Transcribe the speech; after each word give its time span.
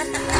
Ha 0.00 0.06
ha 0.12 0.18
ha! 0.32 0.39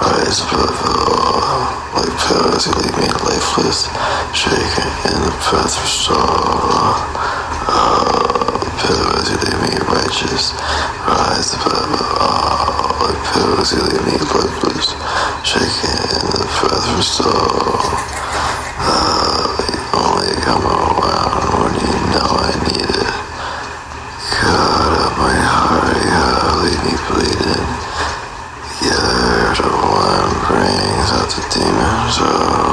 eyes 0.00 0.40
above 0.40 0.72
it 0.72 0.96
all, 1.08 1.68
like 1.94 2.14
powers 2.18 2.66
you 2.66 2.72
leave 2.80 2.96
me 2.96 3.08
lifeless, 3.28 3.88
shaken 4.32 4.88
in 5.12 5.18
the 5.22 5.34
path 5.44 5.76
of 5.76 5.88
sorrow. 5.88 7.21
So. 32.12 32.71